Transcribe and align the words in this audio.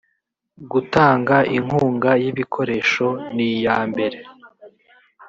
gutanga 0.71 1.35
inkunga 1.57 2.11
y 2.23 2.25
ibikoresho 2.31 3.07
n 3.35 3.37
iyambere 3.49 4.17